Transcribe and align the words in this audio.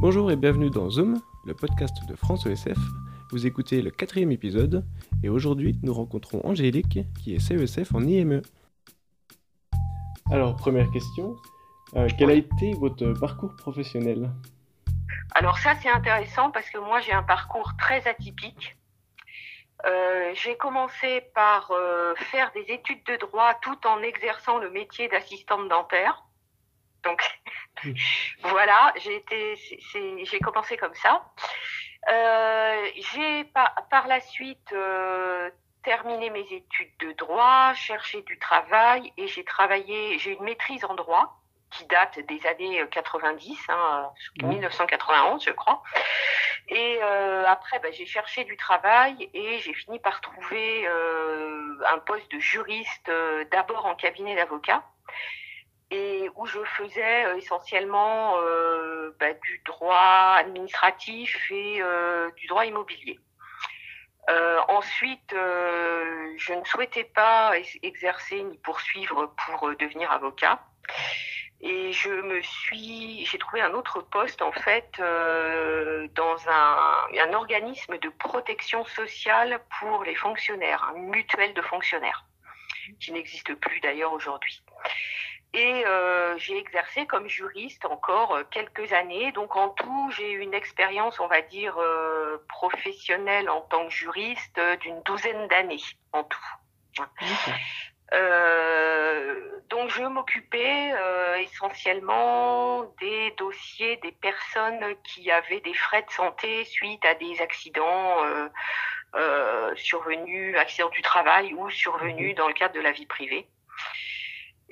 Bonjour 0.00 0.30
et 0.30 0.36
bienvenue 0.36 0.70
dans 0.70 0.88
Zoom, 0.88 1.20
le 1.44 1.52
podcast 1.52 1.94
de 2.08 2.16
France 2.16 2.46
ESF. 2.46 2.78
Vous 3.32 3.46
écoutez 3.46 3.82
le 3.82 3.90
quatrième 3.90 4.32
épisode 4.32 4.82
et 5.22 5.28
aujourd'hui 5.28 5.78
nous 5.82 5.92
rencontrons 5.92 6.40
Angélique 6.42 7.00
qui 7.22 7.34
est 7.34 7.38
CESF 7.38 7.94
en 7.94 8.00
IME. 8.00 8.40
Alors 10.30 10.56
première 10.56 10.90
question, 10.90 11.36
euh, 11.96 12.08
quel 12.18 12.30
a 12.30 12.32
été 12.32 12.72
votre 12.72 13.12
parcours 13.12 13.54
professionnel? 13.56 14.30
Alors 15.34 15.58
ça 15.58 15.74
c'est 15.82 15.90
intéressant 15.90 16.50
parce 16.50 16.70
que 16.70 16.78
moi 16.78 17.00
j'ai 17.00 17.12
un 17.12 17.22
parcours 17.22 17.72
très 17.78 18.08
atypique. 18.08 18.78
Euh, 19.84 20.30
j'ai 20.32 20.56
commencé 20.56 21.20
par 21.34 21.72
euh, 21.72 22.14
faire 22.14 22.50
des 22.54 22.72
études 22.72 23.04
de 23.04 23.16
droit 23.16 23.52
tout 23.60 23.86
en 23.86 24.00
exerçant 24.00 24.60
le 24.60 24.70
métier 24.70 25.08
d'assistante 25.08 25.68
dentaire. 25.68 26.24
Donc 27.04 27.22
voilà, 28.42 28.92
j'ai 28.96 29.16
été, 29.16 29.56
j'ai 30.24 30.40
commencé 30.40 30.76
comme 30.76 30.94
ça. 30.94 31.24
Euh, 32.10 32.86
j'ai 32.96 33.44
par, 33.44 33.74
par, 33.90 34.06
la 34.06 34.20
suite 34.20 34.72
euh, 34.72 35.50
terminé 35.82 36.30
mes 36.30 36.46
études 36.50 36.96
de 37.00 37.12
droit, 37.12 37.74
cherché 37.74 38.22
du 38.22 38.38
travail 38.38 39.12
et 39.18 39.26
j'ai 39.26 39.44
travaillé, 39.44 40.18
j'ai 40.18 40.32
une 40.32 40.42
maîtrise 40.44 40.84
en 40.84 40.94
droit 40.94 41.36
qui 41.70 41.84
date 41.86 42.18
des 42.26 42.44
années 42.46 42.82
90, 42.90 43.58
hein, 43.68 44.10
1991 44.42 45.44
je 45.44 45.50
crois. 45.50 45.82
Et 46.68 46.98
euh, 47.02 47.44
après, 47.46 47.78
ben, 47.80 47.92
j'ai 47.92 48.06
cherché 48.06 48.44
du 48.44 48.56
travail 48.56 49.28
et 49.34 49.58
j'ai 49.58 49.74
fini 49.74 49.98
par 49.98 50.20
trouver 50.20 50.86
euh, 50.86 51.74
un 51.92 51.98
poste 51.98 52.30
de 52.30 52.38
juriste 52.38 53.08
euh, 53.08 53.44
d'abord 53.50 53.86
en 53.86 53.94
cabinet 53.94 54.36
d'avocat 54.36 54.82
et 55.90 56.30
où 56.36 56.46
je 56.46 56.62
faisais 56.64 57.24
euh, 57.26 57.36
essentiellement 57.36 58.36
euh, 58.38 59.14
bah, 59.18 59.32
du 59.32 59.60
droit 59.64 60.36
administratif 60.38 61.50
et 61.50 61.82
euh, 61.82 62.30
du 62.32 62.46
droit 62.46 62.64
immobilier. 62.64 63.18
ensuite, 64.68 65.34
je 65.34 66.52
ne 66.54 66.64
souhaitais 66.64 67.04
pas 67.04 67.52
exercer 67.82 68.42
ni 68.42 68.56
poursuivre 68.58 69.34
pour 69.42 69.68
devenir 69.76 70.12
avocat. 70.12 70.60
Et 71.60 71.92
je 71.92 72.10
me 72.10 72.40
suis, 72.40 73.26
j'ai 73.26 73.38
trouvé 73.38 73.60
un 73.60 73.72
autre 73.72 74.00
poste 74.00 74.40
en 74.40 74.52
fait 74.52 74.90
dans 75.00 76.38
un, 76.48 76.78
un 77.26 77.32
organisme 77.32 77.98
de 77.98 78.08
protection 78.08 78.84
sociale 78.84 79.60
pour 79.80 80.04
les 80.04 80.14
fonctionnaires, 80.14 80.84
un 80.94 80.98
mutuelle 80.98 81.52
de 81.52 81.62
fonctionnaires, 81.62 82.24
qui 83.00 83.12
n'existe 83.12 83.52
plus 83.56 83.80
d'ailleurs 83.80 84.12
aujourd'hui. 84.12 84.62
Et 85.52 85.84
euh, 85.84 86.38
j'ai 86.38 86.56
exercé 86.56 87.06
comme 87.06 87.28
juriste 87.28 87.84
encore 87.84 88.36
euh, 88.36 88.44
quelques 88.50 88.92
années. 88.92 89.32
Donc 89.32 89.56
en 89.56 89.70
tout, 89.70 90.10
j'ai 90.16 90.30
une 90.30 90.54
expérience, 90.54 91.18
on 91.18 91.26
va 91.26 91.42
dire, 91.42 91.76
euh, 91.78 92.38
professionnelle 92.48 93.50
en 93.50 93.60
tant 93.62 93.86
que 93.86 93.92
juriste 93.92 94.58
euh, 94.58 94.76
d'une 94.76 95.02
douzaine 95.02 95.48
d'années 95.48 95.82
en 96.12 96.22
tout. 96.22 96.38
Euh, 98.12 99.60
donc 99.68 99.90
je 99.90 100.02
m'occupais 100.02 100.92
essentiellement 101.40 102.82
des 103.00 103.32
dossiers 103.38 103.96
des 103.98 104.10
personnes 104.12 104.96
qui 105.04 105.30
avaient 105.30 105.60
des 105.60 105.74
frais 105.74 106.02
de 106.02 106.10
santé 106.10 106.64
suite 106.64 107.04
à 107.04 107.14
des 107.14 107.40
accidents 107.40 108.16
survenus, 109.76 110.56
accidents 110.58 110.88
du 110.90 111.02
travail 111.02 111.54
ou 111.54 111.70
survenus 111.70 112.34
dans 112.34 112.48
le 112.48 112.54
cadre 112.54 112.74
de 112.74 112.80
la 112.80 112.90
vie 112.90 113.06
privée. 113.06 113.46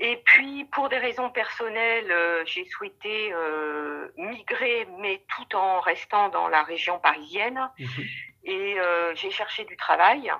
Et 0.01 0.23
puis, 0.25 0.65
pour 0.67 0.89
des 0.89 0.99
raisons 0.99 1.29
personnelles, 1.31 2.11
euh, 2.11 2.45
j'ai 2.47 2.65
souhaité 2.67 3.33
euh, 3.33 4.09
migrer, 4.17 4.87
mais 4.99 5.25
tout 5.35 5.57
en 5.57 5.81
restant 5.81 6.29
dans 6.29 6.47
la 6.49 6.63
région 6.63 7.01
parisienne. 7.01 7.69
Mhm. 7.79 8.05
Et 8.45 8.79
euh, 8.79 9.15
j'ai 9.17 9.31
cherché 9.31 9.65
du 9.65 9.77
travail, 9.77 10.33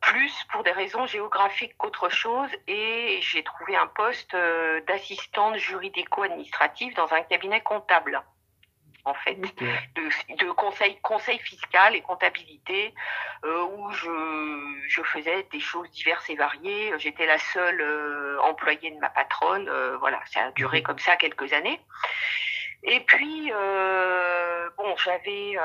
plus 0.00 0.34
pour 0.50 0.62
des 0.64 0.72
raisons 0.72 1.06
géographiques 1.06 1.74
qu'autre 1.78 2.10
chose. 2.10 2.50
Et 2.66 3.20
j'ai 3.22 3.42
trouvé 3.42 3.74
un 3.74 3.86
poste 3.86 4.36
d'assistante 4.86 5.56
juridico-administrative 5.56 6.94
dans 6.94 7.10
un 7.14 7.22
cabinet 7.22 7.62
comptable 7.62 8.20
en 9.04 9.14
fait, 9.14 9.34
de, 9.34 10.36
de, 10.36 10.50
conseil, 10.52 10.96
conseil 11.00 11.38
fiscal 11.38 11.96
et 11.96 12.02
comptabilité, 12.02 12.94
euh, 13.44 13.64
où 13.64 13.90
je, 13.90 14.80
je, 14.88 15.02
faisais 15.02 15.42
des 15.50 15.60
choses 15.60 15.90
diverses 15.90 16.28
et 16.30 16.36
variées. 16.36 16.92
J'étais 16.98 17.26
la 17.26 17.38
seule 17.38 17.80
euh, 17.80 18.40
employée 18.42 18.92
de 18.92 18.98
ma 18.98 19.10
patronne. 19.10 19.68
Euh, 19.68 19.96
voilà, 19.98 20.20
ça 20.26 20.46
a 20.46 20.50
duré 20.52 20.78
mhm. 20.78 20.84
comme 20.84 20.98
ça 20.98 21.16
quelques 21.16 21.52
années. 21.52 21.80
Et 22.84 23.00
puis, 23.00 23.52
bon, 24.76 24.96
j'avais 24.96 25.56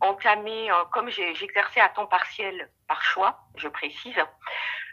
entamé, 0.00 0.68
comme 0.92 1.08
j'exerçais 1.08 1.80
à 1.80 1.88
temps 1.88 2.06
partiel 2.06 2.70
par 2.86 3.02
choix, 3.02 3.38
je 3.56 3.66
précise, 3.66 4.14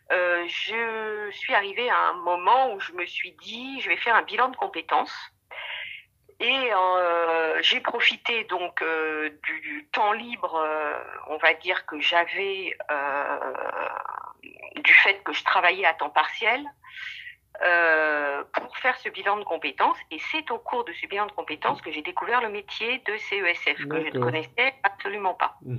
je 0.10 1.30
suis 1.32 1.54
arrivée 1.54 1.90
à 1.90 1.98
un 1.98 2.14
moment 2.14 2.72
où 2.72 2.80
je 2.80 2.94
me 2.94 3.06
suis 3.06 3.34
dit, 3.44 3.82
je 3.82 3.90
vais 3.90 3.98
faire 3.98 4.16
un 4.16 4.22
bilan 4.22 4.48
de 4.48 4.56
compétences 4.56 5.14
et 6.40 6.72
euh, 6.72 7.58
j'ai 7.62 7.80
profité 7.80 8.44
donc 8.44 8.82
euh, 8.82 9.30
du, 9.44 9.88
temps 9.92 10.12
libre, 10.12 10.56
euh, 10.56 10.94
on 11.30 11.38
va 11.38 11.54
dire 11.56 11.86
que 11.88 12.00
j'avais 12.00 12.78
du 14.84 14.94
fait 14.94 15.24
que 15.24 15.34
je 15.34 15.44
travaillais 15.44 15.86
à 15.86 15.94
temps 15.94 16.12
partiel 16.12 16.64
pour 18.54 18.78
faire 18.78 18.96
ce 18.98 19.10
bilan 19.10 19.38
de 19.38 19.44
compétences. 19.44 19.98
Et 20.12 20.20
c'est 20.32 20.52
au 20.52 20.60
cours 20.60 20.86
de 20.86 20.94
ce 20.94 21.08
bilan 21.08 21.26
de 21.26 21.32
compétences 21.32 21.82
que 21.82 21.92
j'ai 21.92 22.04
découvert 22.04 22.42
le 22.42 22.50
métier 22.50 23.00
de 23.00 23.18
CESF 23.18 23.88
que 23.88 24.06
je 24.06 24.16
ne 24.16 24.20
connaissais 24.20 24.76
absolument 24.84 25.34
pas. 25.34 25.58
Mmh. 25.64 25.78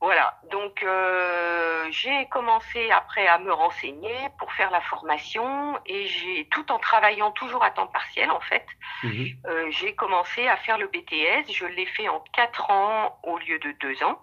Voilà, 0.00 0.38
donc 0.50 0.82
euh, 0.82 1.86
j'ai 1.90 2.26
commencé 2.26 2.90
après 2.90 3.26
à 3.26 3.38
me 3.38 3.50
renseigner 3.50 4.14
pour 4.38 4.52
faire 4.52 4.70
la 4.70 4.82
formation 4.82 5.78
et 5.86 6.06
j'ai 6.06 6.46
tout 6.50 6.70
en 6.70 6.78
travaillant 6.78 7.30
toujours 7.30 7.64
à 7.64 7.70
temps 7.70 7.86
partiel 7.86 8.30
en 8.30 8.40
fait, 8.40 8.66
mhm. 9.02 9.26
euh, 9.46 9.66
j'ai 9.70 9.94
commencé 9.94 10.46
à 10.48 10.58
faire 10.58 10.76
le 10.76 10.88
BTS. 10.88 11.50
Je 11.50 11.64
l'ai 11.64 11.86
fait 11.86 12.08
en 12.08 12.20
quatre 12.34 12.70
ans 12.70 13.18
au 13.22 13.38
lieu 13.38 13.58
de 13.58 13.72
deux 13.80 14.02
ans 14.02 14.20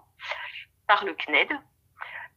par 0.86 1.04
le 1.04 1.12
CNED, 1.14 1.50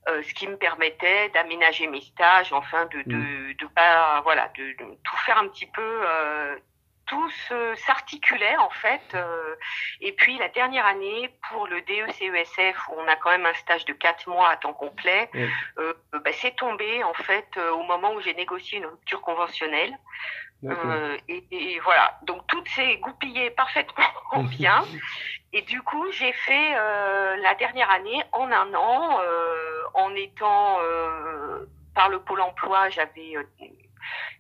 euh, 0.10 0.24
ce 0.24 0.34
qui 0.34 0.48
me 0.48 0.58
permettait 0.58 1.30
d'aménager 1.30 1.86
mes 1.86 2.02
stages, 2.02 2.52
enfin 2.54 2.88
de 2.88 3.04
de, 3.04 3.16
mhm. 3.16 3.54
de 3.54 3.68
pas 3.68 4.22
voilà 4.22 4.52
de, 4.58 4.64
de, 4.64 4.98
tout 5.04 5.18
faire 5.18 5.38
un 5.38 5.48
petit 5.48 5.68
peu 5.68 6.02
euh, 7.12 7.74
tout 7.74 7.76
s'articulait 7.86 8.58
en 8.58 8.70
fait. 8.70 9.02
Euh, 9.14 9.56
et 10.02 10.12
puis 10.14 10.38
la 10.38 10.50
dernière 10.50 10.86
année, 10.86 11.32
pour 11.50 11.68
le 11.68 11.82
DECESF, 11.82 12.90
où 12.90 12.94
on 12.98 13.08
a 13.08 13.16
quand 13.16 13.32
même 13.32 13.46
un 13.46 13.54
stage 13.54 13.86
de 13.86 13.94
quatre 13.94 14.28
mois 14.28 14.50
à 14.50 14.58
temps 14.58 14.74
complet, 14.74 15.30
euh, 15.78 15.94
bah, 16.12 16.32
c'est 16.34 16.56
tombé 16.56 17.04
en 17.04 17.14
fait 17.14 17.48
euh, 17.58 17.72
au 17.72 17.84
moment 17.84 18.14
où 18.14 18.22
j'ai 18.22 18.34
négocié 18.34 18.80
une 18.80 18.86
rupture 18.86 19.22
conventionnelle. 19.22 19.98
Euh, 20.64 21.18
et, 21.28 21.46
et, 21.52 21.80
voilà, 21.82 22.18
donc 22.24 22.48
tout 22.48 22.64
s'est 22.76 22.98
goupillé 22.98 23.52
parfaitement 23.52 24.04
bien. 24.50 24.84
Et 25.54 25.62
du 25.62 25.82
coup, 25.82 26.12
j'ai 26.12 26.34
fait 26.34 26.76
euh, 26.76 27.36
la 27.38 27.54
dernière 27.56 27.90
année 27.92 28.24
en 28.32 28.52
un 28.52 28.74
an, 28.74 29.20
en 29.94 30.16
étant 30.16 30.80
par 31.96 32.10
le 32.10 32.20
pôle 32.20 32.42
emploi, 32.42 32.90
j'avais 32.90 33.36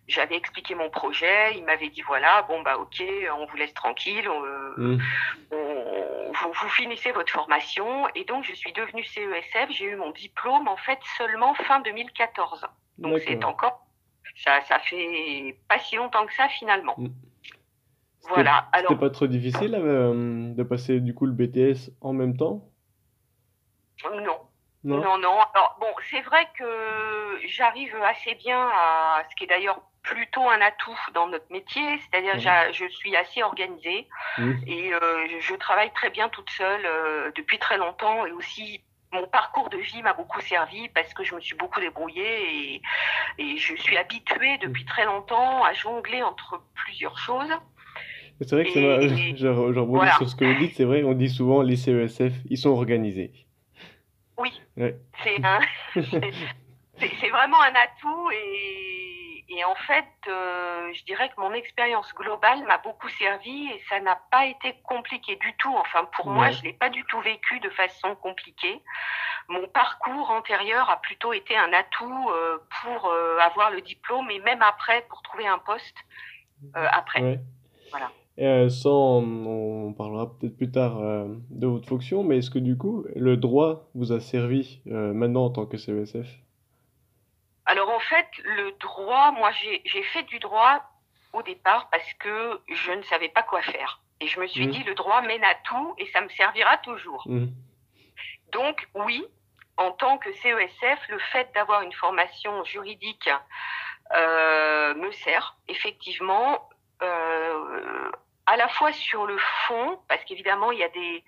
j'avais 0.07 0.35
expliqué 0.35 0.73
mon 0.73 0.89
projet, 0.89 1.57
il 1.57 1.65
m'avait 1.65 1.89
dit 1.89 2.01
voilà, 2.01 2.43
bon 2.43 2.61
bah 2.61 2.77
ok, 2.77 3.03
on 3.37 3.45
vous 3.45 3.57
laisse 3.57 3.73
tranquille, 3.73 4.27
on, 4.29 4.41
mmh. 4.81 4.99
on, 5.51 6.31
vous, 6.31 6.53
vous, 6.53 6.69
finissez 6.69 7.11
votre 7.11 7.31
formation 7.31 8.07
et 8.15 8.23
donc 8.23 8.45
je 8.45 8.53
suis 8.53 8.71
devenue 8.71 9.03
CESF, 9.03 9.69
j'ai 9.69 9.85
eu 9.85 9.95
mon 9.97 10.11
diplôme 10.11 10.67
en 10.67 10.77
fait 10.77 10.99
seulement 11.17 11.53
fin 11.55 11.81
2014. 11.81 12.65
Donc 12.99 13.19
c'est 13.27 13.43
encore 13.43 13.85
ça 14.37 14.61
ça 14.61 14.79
fait 14.79 15.57
pas 15.67 15.79
si 15.79 15.97
longtemps 15.97 16.25
que 16.25 16.33
ça 16.33 16.47
finalement. 16.47 16.95
Mmh. 16.97 17.07
Voilà. 18.29 18.67
Alors 18.71 18.91
c'était 18.91 18.99
pas 18.99 19.09
trop 19.09 19.27
difficile 19.27 19.75
euh, 19.75 20.53
de 20.53 20.63
passer 20.63 20.99
du 20.99 21.13
coup 21.13 21.25
le 21.25 21.33
BTS 21.33 21.91
en 22.01 22.13
même 22.13 22.37
temps? 22.37 22.69
Non. 24.05 24.39
Non, 24.83 24.97
non. 24.97 25.17
non. 25.17 25.39
Alors 25.53 25.77
bon, 25.81 25.87
c'est 26.09 26.21
vrai 26.21 26.47
que 26.57 26.65
j'arrive 27.47 27.95
assez 28.03 28.35
bien 28.35 28.59
à 28.59 29.23
ce 29.29 29.35
qui 29.35 29.43
est 29.45 29.47
d'ailleurs 29.47 29.81
plutôt 30.07 30.49
un 30.49 30.61
atout 30.61 30.97
dans 31.13 31.27
notre 31.27 31.51
métier, 31.51 31.83
c'est-à-dire 31.99 32.37
mmh. 32.37 32.73
je 32.73 32.87
suis 32.89 33.15
assez 33.15 33.43
organisée 33.43 34.07
mmh. 34.37 34.51
et 34.65 34.93
euh, 34.93 35.27
je, 35.29 35.47
je, 35.47 35.55
travaille 35.55 35.91
très 35.93 36.09
bien 36.09 36.29
toute 36.29 36.49
seule 36.49 36.85
euh, 36.85 37.31
depuis 37.35 37.59
très 37.59 37.77
longtemps 37.77 38.25
et 38.25 38.31
aussi 38.31 38.81
mon 39.11 39.27
parcours 39.27 39.69
de 39.69 39.77
vie 39.77 40.01
m'a 40.01 40.13
beaucoup 40.13 40.39
servi 40.41 40.87
parce 40.89 41.13
que 41.13 41.23
je 41.23 41.35
me 41.35 41.41
suis 41.41 41.55
beaucoup 41.55 41.79
débrouillée 41.81 42.75
et, 42.75 42.81
et 43.37 43.57
je 43.57 43.75
suis 43.75 43.97
habituée 43.97 44.57
depuis 44.59 44.85
très 44.85 45.05
longtemps 45.05 45.63
à 45.63 45.73
jongler 45.73 46.23
entre 46.23 46.61
plusieurs 46.73 47.17
choses. 47.17 47.51
C'est 48.41 48.51
vrai 48.51 48.65
que 48.65 48.79
et, 48.79 49.35
je, 49.37 49.47
je 49.47 49.79
voilà. 49.79 50.15
sur 50.17 50.29
ce 50.29 50.35
que 50.35 50.45
vous 50.45 50.59
dites, 50.59 50.75
c'est 50.75 50.85
vrai, 50.85 51.03
on 51.03 51.13
dit 51.13 51.29
souvent 51.29 51.61
les 51.61 51.75
CESF, 51.75 52.33
ils 52.49 52.57
sont 52.57 52.69
organisés. 52.69 53.31
Oui, 54.37 54.51
ouais. 54.77 54.95
c'est 55.23 55.39
vraiment 57.29 57.61
un 57.61 57.73
atout 57.73 58.29
et 58.31 59.16
Et 59.49 59.63
en 59.63 59.75
fait, 59.75 60.05
euh, 60.27 60.91
je 60.93 61.05
dirais 61.05 61.29
que 61.29 61.39
mon 61.39 61.53
expérience 61.53 62.13
globale 62.13 62.65
m'a 62.65 62.79
beaucoup 62.79 63.07
servi 63.07 63.67
et 63.67 63.81
ça 63.87 63.99
n'a 64.01 64.19
pas 64.29 64.45
été 64.45 64.75
compliqué 64.83 65.37
du 65.37 65.55
tout. 65.57 65.73
Enfin, 65.73 66.05
pour 66.17 66.29
moi, 66.29 66.51
je 66.51 66.63
l'ai 66.63 66.73
pas 66.73 66.89
du 66.89 67.03
tout 67.05 67.19
vécu 67.21 67.59
de 67.61 67.69
façon 67.69 68.15
compliquée. 68.15 68.81
Mon 69.47 69.65
parcours 69.69 70.31
antérieur 70.31 70.89
a 70.89 70.99
plutôt 70.99 71.31
été 71.31 71.55
un 71.55 71.71
atout 71.71 72.29
euh, 72.29 72.57
pour 72.81 73.05
euh, 73.05 73.37
avoir 73.39 73.71
le 73.71 73.79
diplôme 73.81 74.29
et 74.31 74.39
même 74.39 74.61
après 74.61 75.05
pour 75.07 75.21
trouver 75.21 75.47
un 75.47 75.59
poste 75.59 75.95
après. 76.73 77.21
Ouais. 77.21 77.39
Voilà. 77.91 78.11
Et, 78.37 78.69
sans, 78.69 79.23
on 79.23 79.93
parlera 79.93 80.37
peut-être 80.37 80.57
plus 80.57 80.71
tard 80.71 80.99
de 80.99 81.67
votre 81.67 81.87
fonction, 81.87 82.23
mais 82.23 82.39
est-ce 82.39 82.51
que 82.51 82.59
du 82.59 82.77
coup, 82.77 83.05
le 83.15 83.37
droit 83.37 83.89
vous 83.95 84.11
a 84.11 84.19
servi 84.19 84.81
maintenant 84.85 85.45
en 85.45 85.49
tant 85.49 85.65
que 85.65 85.77
CESF? 85.77 86.27
Alors 87.67 87.89
en 87.89 87.99
fait, 87.99 88.27
le 88.43 88.71
droit, 88.79 89.31
moi 89.31 89.51
j'ai 89.51 90.03
fait 90.13 90.23
du 90.23 90.39
droit 90.39 90.81
au 91.33 91.43
départ 91.43 91.89
parce 91.89 92.13
que 92.13 92.61
je 92.69 92.91
ne 92.93 93.01
savais 93.03 93.29
pas 93.29 93.43
quoi 93.43 93.61
faire. 93.61 93.99
Et 94.21 94.27
je 94.27 94.39
me 94.39 94.47
suis 94.47 94.65
Mhm. 94.65 94.71
dit, 94.71 94.83
le 94.83 94.95
droit 94.95 95.21
mène 95.21 95.43
à 95.43 95.53
tout 95.55 95.93
et 95.99 96.07
ça 96.07 96.21
me 96.21 96.29
servira 96.29 96.77
toujours. 96.77 97.23
Mhm. 97.27 97.51
Donc 98.51 98.87
oui, 98.95 99.23
en 99.75 99.91
tant 99.91 100.17
que 100.17 100.31
CESF, 100.31 101.07
le 101.09 101.19
fait 101.19 101.53
d'avoir 101.53 101.81
une 101.81 101.93
formation 101.93 102.63
juridique 102.63 103.29
euh, 104.15 104.93
me 104.95 105.11
sert 105.11 105.57
effectivement 105.67 106.69
euh, 107.03 108.09
à 108.45 108.55
la 108.55 108.69
fois 108.69 108.93
sur 108.93 109.25
le 109.27 109.37
fond, 109.67 109.99
parce 110.07 110.23
qu'évidemment 110.23 110.71
il 110.71 110.79
y 110.79 110.83
a 110.83 110.89
des 110.89 111.23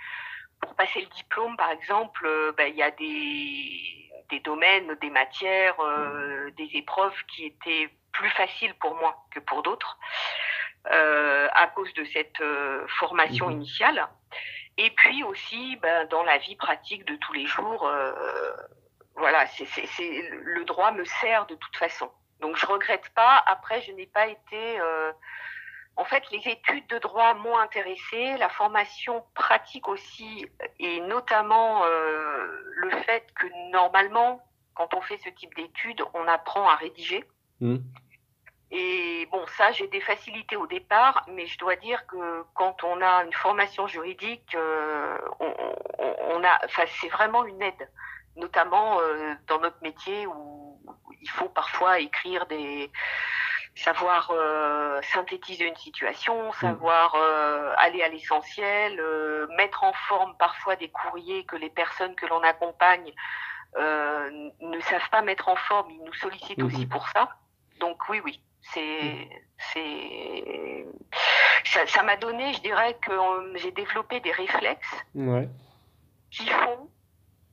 pour 0.62 0.76
passer 0.76 1.02
le 1.02 1.08
diplôme 1.08 1.56
par 1.58 1.72
exemple, 1.72 2.26
euh, 2.26 2.52
ben, 2.58 2.68
il 2.68 2.76
y 2.76 2.84
a 2.84 2.92
des 2.92 4.06
des 4.30 4.40
domaines, 4.42 4.94
des 5.02 5.10
matières, 5.10 5.80
euh, 5.80 6.52
des 6.52 6.70
épreuves 6.74 7.16
qui 7.34 7.46
étaient 7.48 7.90
plus 8.12 8.30
faciles 8.30 8.76
pour 8.76 8.94
moi 8.96 9.16
que 9.32 9.40
pour 9.40 9.64
d'autres 9.64 9.98
euh, 10.92 11.48
à 11.54 11.68
cause 11.68 11.92
de 11.96 12.06
cette 12.06 12.40
euh, 12.42 12.86
formation 13.00 13.48
Mhm. 13.48 13.54
initiale. 13.54 14.08
Et 14.78 14.92
puis 14.92 15.24
aussi, 15.24 15.76
ben, 15.78 16.08
dans 16.08 16.24
la 16.24 16.38
vie 16.38 16.56
pratique 16.56 17.06
de 17.06 17.16
tous 17.18 17.34
les 17.34 17.46
jours, 17.48 17.86
euh, 17.88 18.12
voilà, 19.16 19.46
c'est, 19.48 19.66
le 20.32 20.64
droit 20.64 20.92
me 20.92 21.04
sert 21.06 21.46
de 21.48 21.56
toute 21.56 21.76
façon. 21.76 22.10
Donc 22.40 22.56
je 22.56 22.66
regrette 22.66 23.10
pas. 23.16 23.44
Après, 23.48 23.82
je 23.82 23.92
n'ai 23.92 24.08
pas 24.08 24.28
été. 24.28 24.80
En 26.00 26.06
fait, 26.06 26.24
les 26.31 26.50
études 26.50 26.88
de 26.88 26.98
droit 27.00 27.34
m'ont 27.34 27.57
intéressée, 27.57 28.38
la 28.38 28.48
formation 28.48 29.22
pratique 29.34 29.90
aussi, 29.90 30.46
et 30.80 31.01
notamment 31.01 31.84
euh, 31.84 32.48
le 32.78 32.90
fait 33.04 33.25
que 33.36 33.46
normalement, 33.74 34.42
quand 34.75 34.94
on 34.94 35.01
fait 35.01 35.18
ce 35.18 35.30
type 35.30 35.54
d'études, 35.56 36.01
on 36.13 36.25
apprend 36.25 36.69
à 36.69 36.78
rédiger. 36.78 37.25
Mhm. 37.60 37.84
Et 38.72 39.28
bon, 39.30 39.46
ça, 39.57 39.74
j'ai 39.74 39.88
des 39.88 40.00
facilités 40.00 40.56
au 40.56 40.68
départ, 40.68 41.25
mais 41.28 41.48
je 41.48 41.57
dois 41.57 41.75
dire 41.75 42.07
que 42.07 42.45
quand 42.54 42.81
on 42.86 43.02
a 43.02 43.25
une 43.25 43.34
formation 43.34 43.86
juridique, 43.88 44.56
euh, 44.56 45.18
on, 45.42 45.54
on, 45.98 46.16
on 46.30 46.44
a, 46.45 46.60
enfin, 46.63 46.84
c'est 47.02 47.10
vraiment 47.10 47.44
une 47.44 47.62
aide, 47.62 47.90
notamment 48.38 49.02
euh, 49.02 49.34
dans 49.48 49.60
notre 49.60 49.81
métier 49.81 50.28
où 50.28 50.80
il 51.22 51.30
faut 51.30 51.50
parfois 51.50 52.00
écrire 52.00 52.45
des, 52.45 52.90
savoir 53.75 54.31
euh, 54.31 55.01
synthétiser 55.13 55.66
une 55.66 55.75
situation, 55.75 56.51
savoir 56.54 57.16
euh, 57.16 57.74
aller 57.77 58.01
à 58.04 58.10
l'essentiel, 58.10 59.00
euh, 59.00 59.48
mettre 59.57 59.83
en 59.83 59.94
forme 59.94 60.36
parfois 60.38 60.75
des 60.75 60.89
courriers 60.89 61.45
que 61.45 61.56
les 61.56 61.69
personnes 61.69 62.16
que 62.16 62.25
l'on 62.25 62.42
accompagne 62.44 63.13
euh, 63.77 64.50
ne 64.60 64.80
savent 64.81 65.10
pas 65.12 65.21
mettre 65.21 65.48
en 65.48 65.56
forme. 65.56 65.92
Ils 65.92 66.04
nous 66.04 66.13
sollicitent 66.13 66.62
aussi 66.63 66.86
pour 66.86 67.07
ça. 67.10 67.30
Donc 67.80 67.98
oui, 68.10 68.19
oui, 68.25 68.42
c'est, 68.74 69.30
c'est, 69.74 70.86
ça, 71.66 71.88
ça 71.88 72.04
m'a 72.04 72.18
donné, 72.18 72.54
je 72.54 72.62
dirais 72.62 72.98
que 73.01 73.12
euh, 73.12 73.57
j'ai 73.57 73.71
développé 73.71 74.19
des 74.19 74.31
réflexes 74.31 74.95
Ouais. 75.16 75.48
qui 76.31 76.48
font 76.48 76.89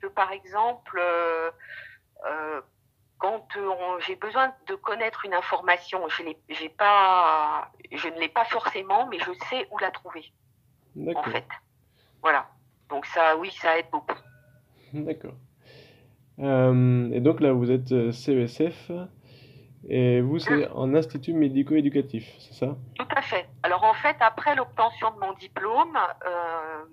que, 0.01 0.09
par 0.09 0.33
exemple, 0.33 0.99
euh, 1.01 1.51
euh, 2.27 2.61
quand 3.19 3.47
euh, 3.57 3.99
j'ai 4.07 4.17
besoin 4.17 4.53
de 4.69 4.75
connaître 4.75 5.25
une 5.25 5.35
information, 5.35 6.07
je, 6.09 6.23
l'ai- 6.23 6.39
j'ai 6.49 6.69
pas, 6.69 7.71
je 7.93 8.09
ne 8.09 8.19
l'ai 8.19 8.29
pas 8.29 8.45
forcément, 8.45 9.07
mais 9.09 9.19
je 9.19 9.33
sais 9.49 9.67
où 9.71 9.79
la 9.79 9.91
trouver, 9.91 10.33
en 10.99 11.05
D'accord. 11.05 11.29
fait. 11.29 11.47
Voilà. 12.23 12.49
Donc 12.89 13.07
ça, 13.07 13.37
oui, 13.37 13.51
ça 13.51 13.79
aide 13.79 13.87
beaucoup. 13.91 14.19
D'accord. 14.93 15.35
Euh, 16.39 17.11
et 17.13 17.21
donc 17.21 17.41
là, 17.41 17.53
vous 17.53 17.71
êtes 17.71 17.93
euh, 17.93 18.13
CESF 18.13 18.91
et 19.89 20.21
vous, 20.21 20.39
c'est 20.39 20.69
en 20.71 20.95
institut 20.95 21.33
médico-éducatif, 21.33 22.29
c'est 22.39 22.55
ça? 22.55 22.77
Tout 22.99 23.09
à 23.15 23.23
fait. 23.23 23.49
Alors 23.63 23.85
en 23.85 23.95
fait, 23.95 24.17
après 24.21 24.55
l'obtention 24.55 25.13
de 25.13 25.19
mon 25.21 25.33
diplôme, 25.35 25.97
euh, 26.27 26.85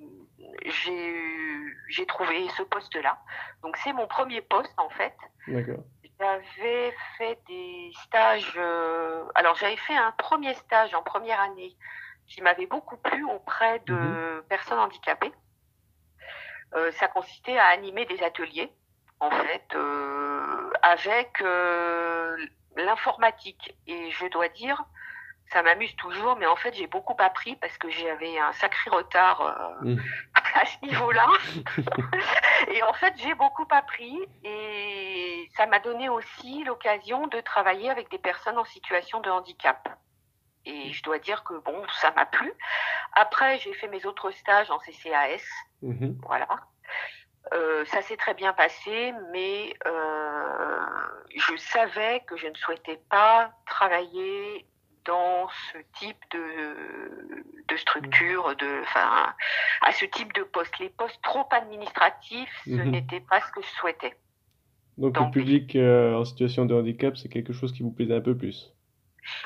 j'ai 1.89 2.05
trouvé 2.05 2.47
ce 2.57 2.63
poste-là. 2.63 3.17
Donc 3.63 3.75
c'est 3.77 3.93
mon 3.93 4.07
premier 4.07 4.41
poste 4.41 4.73
en 4.77 4.89
fait. 4.89 5.15
D'accord. 5.47 5.83
J'avais 6.19 6.94
fait 7.18 7.39
des 7.48 7.92
stages. 8.04 8.54
euh, 8.57 9.24
alors, 9.36 9.56
j'avais 9.56 9.77
fait 9.77 9.95
un 9.95 10.12
premier 10.12 10.54
stage 10.54 10.94
en 10.94 11.01
première 11.04 11.39
année 11.42 11.75
qui 12.27 12.42
m'avait 12.42 12.68
beaucoup 12.68 12.98
plu 12.98 13.24
auprès 13.25 13.80
de 13.80 14.44
personnes 14.48 14.80
handicapées. 14.80 15.33
Euh, 16.75 16.92
ça 16.94 17.07
consistait 17.07 17.57
à 17.57 17.68
animer 17.68 18.06
des 18.06 18.24
ateliers, 18.24 18.71
en 19.19 19.30
fait, 19.30 19.65
euh, 19.75 20.71
avec 20.81 21.44
l'informatique. 22.75 23.75
Et 23.88 24.09
je 24.12 24.27
dois 24.27 24.48
dire, 24.50 24.83
ça 25.51 25.62
m'amuse 25.62 25.95
toujours, 25.98 26.36
mais 26.38 26.45
en 26.48 26.56
fait, 26.56 26.74
j'ai 26.74 26.88
beaucoup 26.88 27.16
appris 27.19 27.56
parce 27.57 27.77
que 27.77 27.89
j'avais 27.89 28.39
un 28.39 28.54
sacré 28.54 28.89
retard 28.89 29.74
Mhm. 29.81 30.01
à 30.61 30.65
ce 30.65 30.85
niveau-là. 30.85 31.27
et 32.69 32.83
en 32.83 32.94
fait, 32.94 33.13
j'ai 33.17 33.33
beaucoup 33.35 33.67
appris 33.71 34.17
et 34.44 35.50
ça 35.55 35.65
m'a 35.65 35.79
donné 35.79 36.09
aussi 36.09 36.63
l'occasion 36.63 37.27
de 37.27 37.39
travailler 37.41 37.89
avec 37.89 38.09
des 38.11 38.17
personnes 38.19 38.57
en 38.57 38.65
situation 38.65 39.19
de 39.21 39.29
handicap. 39.29 39.89
Et 40.65 40.94
je 40.94 41.03
dois 41.03 41.19
dire 41.19 41.44
que 41.44 41.55
bon, 41.55 41.83
ça 42.01 42.11
m'a 42.11 42.25
plu. 42.25 42.53
Après, 43.13 43.59
j'ai 43.59 43.73
fait 43.73 43.88
mes 43.89 44.05
autres 44.05 44.31
stages 44.31 44.71
en 44.71 44.79
CCAS, 44.79 45.44
Mhm. 45.81 46.17
voilà. 46.25 46.47
Euh, 47.53 47.83
ça 47.88 48.01
s'est 48.01 48.15
très 48.15 48.33
bien 48.33 48.53
passé, 48.53 49.13
mais 49.33 49.75
euh, 49.85 50.85
je 51.35 51.57
savais 51.57 52.21
que 52.21 52.37
je 52.37 52.47
ne 52.47 52.56
souhaitais 52.56 53.01
pas 53.09 53.51
travailler 53.66 54.66
dans 55.06 55.48
ce 55.72 55.78
type 56.00 56.18
de, 56.31 57.44
de 57.68 57.78
structure, 57.78 58.56
de, 58.56 58.81
enfin, 58.83 59.33
à 59.81 59.92
ce 59.92 60.06
type 60.06 60.33
de 60.33 60.44
poste. 60.44 60.78
Les 60.80 60.90
postes 60.90 61.22
trop 61.24 61.48
administratifs, 61.52 62.62
ce 62.66 62.72
Mhm. 62.72 62.92
n'était 62.92 63.19
pas 63.22 63.42
ce 63.42 63.52
que 63.52 63.62
je 63.62 63.68
souhaitais. 63.80 64.16
Donc 64.98 65.18
le 65.19 65.31
public 65.31 65.76
euh, 65.76 66.16
en 66.16 66.24
situation 66.26 66.66
de 66.66 66.76
handicap, 66.76 67.18
c'est 67.18 67.30
quelque 67.30 67.52
chose 67.54 67.74
qui 67.74 67.81
vous 67.83 67.92
plaisait 67.92 68.16
un 68.16 68.22
peu 68.22 68.38
plus. 68.38 68.74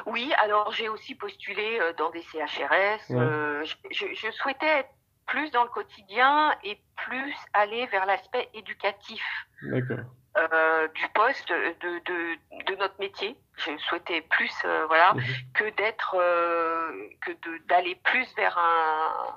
Oui, 0.06 0.34
alors 0.44 0.72
j'ai 0.72 0.90
aussi 0.90 1.16
postulé 1.16 1.80
euh, 1.80 1.94
dans 1.98 2.10
des 2.10 2.22
CHRS. 2.22 3.10
Ouais. 3.10 3.16
euh, 3.20 3.64
je 3.92 4.32
souhaitais 4.32 4.66
être 4.80 4.90
plus 5.26 5.52
dans 5.52 5.64
le 5.64 5.70
quotidien 5.70 6.54
et 6.64 6.80
plus 6.96 7.34
aller 7.54 7.86
vers 7.88 8.06
l'aspect 8.06 8.50
éducatif. 8.54 9.22
D'accord. 9.64 10.06
Euh, 10.38 10.88
du 10.90 11.08
poste, 11.10 11.50
de, 11.50 12.00
de, 12.00 12.64
de 12.66 12.76
notre 12.76 13.00
métier. 13.00 13.36
Je 13.58 13.76
souhaitais 13.78 14.22
plus, 14.22 14.54
euh, 14.66 14.86
voilà, 14.88 15.14
Mhm. 15.14 15.24
que 15.54 15.70
d'être, 15.72 16.16
euh, 16.20 17.10
que 17.26 17.32
d'aller 17.68 17.96
plus 17.96 18.28
vers 18.36 18.58
un, 18.58 19.36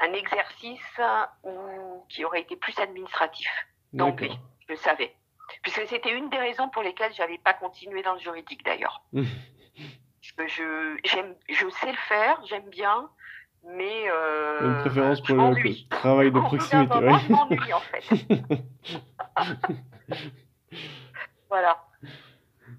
un 0.00 0.12
exercice 0.12 1.00
où, 1.42 2.04
qui 2.08 2.24
aurait 2.24 2.40
été 2.42 2.56
plus 2.56 2.78
administratif. 2.78 3.50
Donc 3.92 4.18
oui, 4.20 4.38
je 4.68 4.74
savais. 4.76 5.14
Puisque 5.62 5.86
c'était 5.88 6.12
une 6.12 6.30
des 6.30 6.38
raisons 6.38 6.68
pour 6.70 6.82
lesquelles 6.82 7.12
j'avais 7.14 7.38
pas 7.38 7.54
continué 7.54 8.02
dans 8.02 8.14
le 8.14 8.20
juridique 8.20 8.64
d'ailleurs. 8.64 9.02
Mhm. 9.12 9.26
Je, 10.46 10.96
j'aime, 11.04 11.34
je 11.50 11.68
sais 11.68 11.90
le 11.92 11.98
faire, 12.08 12.40
j'aime 12.46 12.68
bien, 12.70 13.10
mais 13.66 14.10
euh, 14.10 14.60
Une 14.68 14.78
préférence 14.80 15.18
je 15.18 15.34
pour 15.34 15.36
le 15.36 15.88
travail 15.88 16.30
de 16.30 16.40
proximité, 16.48 16.98
oui. 16.98 17.14
je 17.26 17.32
m'ennuie 17.32 17.72
en 17.72 17.80
fait. 17.80 18.04
Voilà. 21.48 21.78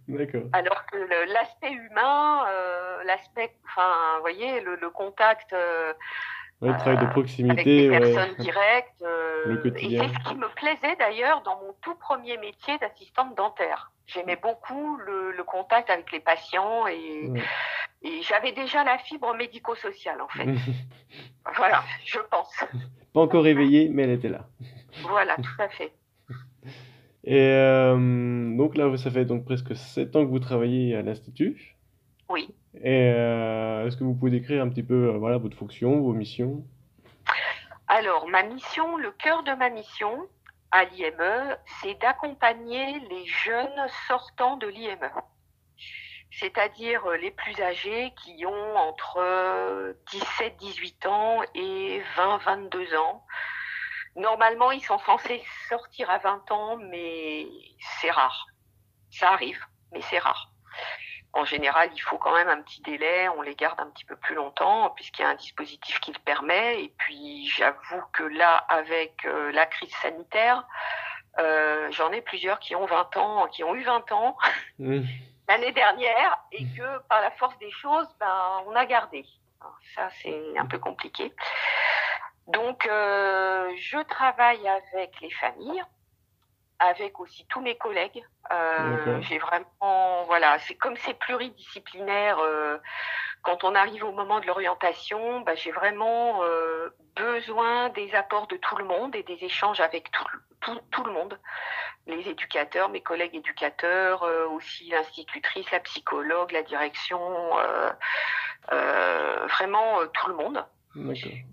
D'accord. 0.08 0.44
Alors 0.54 0.86
que 0.88 0.98
l'aspect 1.34 1.72
humain, 1.72 2.46
euh, 2.48 3.04
l'aspect, 3.06 3.56
enfin, 3.65 4.15
vous 4.18 4.22
voyez, 4.22 4.62
le, 4.62 4.75
le 4.75 4.89
contact 4.89 5.54
euh, 5.54 5.94
Ouais, 6.62 6.70
le 6.72 6.76
travail 6.78 6.96
de 6.96 7.02
avec 7.02 7.12
proximité, 7.12 7.64
des 7.64 7.90
ouais. 7.90 8.00
personnes 8.00 8.36
directes, 8.40 9.02
euh, 9.02 9.44
Le 9.46 9.60
et 9.60 9.62
quotidien. 9.62 10.08
c'est 10.08 10.14
ce 10.24 10.30
qui 10.30 10.36
me 10.36 10.48
plaisait 10.56 10.96
d'ailleurs 10.98 11.42
dans 11.44 11.58
mon 11.60 11.74
tout 11.82 11.96
premier 11.96 12.38
métier 12.38 12.78
d'assistante 12.80 13.36
dentaire. 13.36 13.92
J'aimais 14.08 14.38
beaucoup 14.42 14.96
le, 14.98 15.32
le 15.32 15.44
contact 15.44 15.90
avec 15.90 16.12
les 16.12 16.20
patients 16.22 16.88
et, 16.88 17.28
Ouais. 17.30 17.42
et 18.04 18.22
j'avais 18.22 18.54
déjà 18.54 18.84
la 18.84 18.98
fibre 19.00 19.34
médico-sociale 19.36 20.22
en 20.22 20.28
fait. 20.30 20.46
Voilà, 21.58 21.84
je 22.06 22.20
pense. 22.32 22.64
Pas 23.14 23.22
encore 23.22 23.46
éveillée, 23.48 23.90
mais 23.92 24.04
elle 24.04 24.12
était 24.12 24.30
là. 24.30 24.48
Voilà, 25.02 25.36
tout 25.36 25.62
à 25.62 25.70
fait. 25.70 25.92
Et 27.28 27.40
euh, 27.40 28.56
donc 28.56 28.78
là, 28.78 28.96
ça 28.98 29.10
fait 29.10 29.26
donc 29.26 29.46
presque 29.46 29.76
7 29.76 30.16
ans 30.16 30.24
que 30.26 30.30
vous 30.30 30.40
travaillez 30.40 30.96
à 30.96 31.02
l'Institut. 31.02 31.76
Oui. 32.30 32.54
Euh, 32.84 33.88
est-ce 33.88 33.98
que 33.98 34.03
vous 34.03 34.13
pouvez 34.13 34.32
décrire 34.32 34.63
un 34.63 34.70
petit 34.70 34.84
peu 34.84 35.10
euh, 35.10 35.38
votre 35.38 35.58
fonction, 35.58 36.01
vos 36.01 36.13
missions? 36.13 36.65
Alors, 37.88 38.27
ma 38.27 38.44
mission, 38.44 38.98
le 38.98 39.12
cœur 39.12 39.44
de 39.44 39.53
ma 39.53 39.70
mission 39.70 40.27
à 40.72 40.86
l'IME, 40.86 41.55
c'est 41.82 42.00
d'accompagner 42.01 43.00
les 43.10 43.25
jeunes 43.25 43.88
sortant 44.08 44.58
de 44.58 44.67
l'IME. 44.67 45.10
C'est-à-dire 46.32 47.08
les 47.22 47.32
plus 47.32 47.62
âgés 47.62 48.12
qui 48.24 48.46
ont 48.46 48.75
entre 48.75 49.96
17, 50.12 50.58
18 50.58 51.05
ans 51.05 51.41
et 51.53 52.01
20, 52.17 52.38
22 52.39 52.96
ans 52.98 53.24
Normalement, 54.15 54.72
ils 54.72 54.84
sont 54.84 55.00
censés 55.00 55.44
sortir 55.67 56.10
à 56.10 56.20
20 56.20 56.51
ans, 56.51 56.77
mais 56.77 57.48
c'est 58.00 58.12
rare. 58.12 58.48
Ça 59.12 59.32
arrive, 59.32 59.60
mais 59.91 60.01
c'est 60.01 60.20
rare. 60.20 60.51
En 61.36 61.44
général, 61.44 61.89
il 61.94 62.00
faut 62.00 62.18
quand 62.18 62.34
même 62.34 62.48
un 62.48 62.62
petit 62.62 62.82
délai, 62.82 63.27
on 63.27 63.42
les 63.42 63.56
garde 63.56 63.77
un 63.82 63.88
petit 63.88 64.06
peu 64.06 64.15
plus 64.15 64.36
longtemps, 64.36 64.89
puisqu'il 64.92 65.24
y 65.24 65.25
a 65.25 65.30
un 65.30 65.36
dispositif 65.36 66.00
qui 66.00 66.13
le 66.13 66.20
permet. 66.20 66.82
Et 66.82 66.94
puis, 66.98 67.46
j'avoue 67.48 68.01
que 68.13 68.24
là, 68.24 68.56
avec 68.70 69.25
euh, 69.25 69.51
la 69.51 69.65
crise 69.65 69.94
sanitaire, 70.01 70.65
euh, 71.38 71.92
j'en 71.92 72.10
ai 72.13 72.22
plusieurs 72.22 72.58
qui 72.60 72.74
ont 72.74 72.86
20 72.86 73.18
ans, 73.18 73.48
qui 73.48 73.65
ont 73.65 73.75
eu 73.75 73.84
20 73.84 74.13
ans 74.13 74.38
mmh. 74.80 75.01
l'année 75.50 75.74
dernière, 75.74 76.39
et 76.54 76.63
que 76.77 77.00
par 77.10 77.20
la 77.20 77.32
force 77.32 77.58
des 77.58 77.72
choses, 77.72 78.08
ben, 78.18 78.63
on 78.68 78.74
a 78.74 78.86
gardé. 78.86 79.25
ça, 79.94 80.08
c'est 80.22 80.58
un 80.58 80.65
peu 80.65 80.80
compliqué. 80.80 81.34
Donc, 82.48 82.86
euh, 82.86 83.74
je 83.77 83.98
travaille 84.04 84.65
avec 84.70 85.20
les 85.20 85.32
familles, 85.32 85.84
avec 86.80 87.20
aussi 87.20 87.46
tous 87.48 87.60
mes 87.60 87.75
collègues. 87.75 88.24
Euh, 88.52 89.22
j'ai 89.22 89.38
vraiment, 89.40 90.24
voilà, 90.25 90.60
c'est 90.60 90.75
comme 90.75 90.96
c'est 90.98 91.18
pluridisciplinaire. 91.18 92.38
Euh, 92.40 92.78
quand 93.42 93.64
on 93.64 93.75
arrive 93.75 94.04
au 94.04 94.12
moment 94.12 94.40
de 94.40 94.48
l'orientation, 94.48 95.42
bah, 95.42 95.56
j'ai 95.56 95.72
vraiment 95.72 96.44
euh, 96.44 96.90
besoin 97.16 97.90
des 97.90 98.14
apports 98.16 98.48
de 98.48 98.58
tout 98.58 98.75
le 98.75 98.86
monde 98.86 99.16
et 99.16 99.24
des 99.24 99.44
échanges 99.44 99.80
avec 99.80 100.12
tout, 100.12 100.25
tout, 100.62 100.80
tout 100.92 101.04
le 101.04 101.12
monde. 101.12 101.40
Les 102.08 102.28
éducateurs, 102.28 102.90
mes 102.90 103.02
collègues 103.02 103.36
éducateurs, 103.36 104.22
aussi 104.52 104.90
l'institutrice, 104.90 105.70
la 105.72 105.80
psychologue, 105.80 106.52
la 106.52 106.62
direction, 106.62 107.20
vraiment 108.70 110.06
tout 110.14 110.28
le 110.28 110.36
monde. 110.36 110.64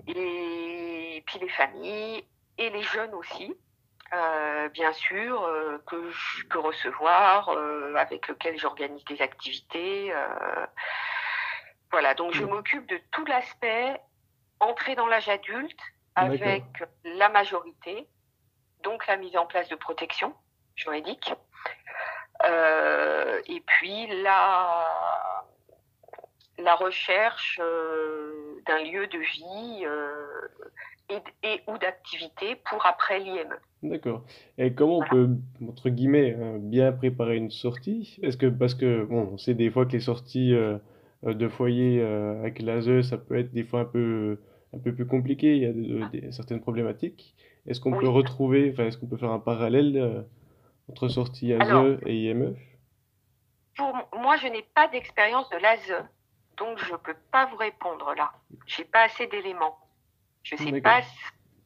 Et 0.08 1.22
puis 1.26 1.38
les 1.38 1.48
familles 1.48 2.24
et 2.58 2.68
les 2.68 2.82
jeunes 2.82 3.14
aussi, 3.14 3.56
euh, 4.14 4.68
bien 4.68 4.92
sûr, 4.92 5.42
euh, 5.42 5.78
que 5.86 6.10
je 6.10 6.46
peux 6.46 6.58
recevoir, 6.58 7.48
euh, 7.48 7.94
avec 7.94 8.28
lequel 8.28 8.58
j'organise 8.58 9.04
des 9.06 9.22
activités. 9.22 10.12
voilà, 11.90 12.14
donc 12.14 12.32
je 12.32 12.44
m'occupe 12.44 12.86
de 12.88 12.98
tout 13.10 13.24
l'aspect 13.26 14.00
entrée 14.60 14.94
dans 14.94 15.06
l'âge 15.06 15.28
adulte 15.28 15.80
avec 16.14 16.64
la 17.04 17.28
majorité, 17.30 18.06
donc 18.82 19.06
la 19.06 19.16
mise 19.16 19.36
en 19.36 19.46
place 19.46 19.68
de 19.68 19.76
protection 19.76 20.34
juridique. 20.76 21.32
et 22.44 23.60
puis 23.66 24.22
la, 24.22 25.44
la 26.58 26.74
recherche 26.74 27.60
d'un 28.66 28.82
lieu 28.82 29.06
de 29.06 29.18
vie 29.18 29.86
euh, 31.12 31.18
et, 31.42 31.60
ou 31.68 31.78
d'activité 31.78 32.56
pour 32.68 32.84
après 32.86 33.18
l'IME. 33.20 33.54
D'accord. 33.82 34.24
Et 34.58 34.72
comment 34.72 34.98
on 34.98 35.04
peut, 35.04 35.30
entre 35.68 35.88
guillemets, 35.88 36.36
euh, 36.38 36.58
bien 36.58 36.92
préparer 36.92 37.36
une 37.36 37.50
sortie? 37.50 38.18
Est-ce 38.22 38.36
que, 38.36 38.46
parce 38.46 38.74
que, 38.74 39.04
bon, 39.04 39.30
on 39.32 39.38
sait 39.38 39.54
des 39.54 39.70
fois 39.70 39.86
que 39.86 39.92
les 39.92 40.00
sorties 40.00 40.54
de 41.22 41.48
foyer 41.48 42.02
avec 42.02 42.60
l'ASE, 42.60 43.02
ça 43.02 43.18
peut 43.18 43.38
être 43.38 43.52
des 43.52 43.64
fois 43.64 43.80
un 43.80 43.84
peu, 43.84 44.40
un 44.74 44.78
peu 44.78 44.94
plus 44.94 45.06
compliqué, 45.06 45.56
il 45.56 45.62
y 45.62 45.66
a 45.66 46.08
des, 46.08 46.32
certaines 46.32 46.60
problématiques. 46.60 47.34
Est-ce 47.66 47.80
qu'on 47.80 47.96
peut 47.96 48.08
retrouver, 48.08 48.70
enfin, 48.72 48.86
est-ce 48.86 48.98
qu'on 48.98 49.06
peut 49.06 49.16
faire 49.16 49.30
un 49.30 49.38
parallèle 49.38 50.24
entre 50.88 51.08
sortie 51.08 51.52
ASE 51.52 51.98
et 52.06 52.30
IME 52.30 52.56
Pour 53.76 53.92
moi, 54.20 54.36
je 54.36 54.48
n'ai 54.48 54.64
pas 54.74 54.88
d'expérience 54.88 55.48
de 55.50 55.58
l'ASE 55.58 56.04
donc 56.58 56.78
je 56.78 56.92
ne 56.92 56.96
peux 56.96 57.16
pas 57.30 57.46
vous 57.46 57.56
répondre 57.56 58.14
là. 58.16 58.32
J'ai 58.66 58.84
pas 58.84 59.02
assez 59.02 59.26
d'éléments. 59.26 59.78
Je 60.42 60.54
ne 60.56 60.60
sais 60.60 60.80
pas 60.80 61.02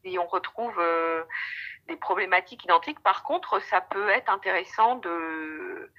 si 0.03 0.17
on 0.19 0.27
retrouve 0.27 0.77
euh, 0.79 1.23
des 1.87 1.95
problématiques 1.95 2.63
identiques. 2.63 2.99
Par 3.01 3.23
contre, 3.23 3.61
ça 3.63 3.81
peut 3.81 4.09
être 4.09 4.31
intéressant 4.31 4.95
de 4.95 5.91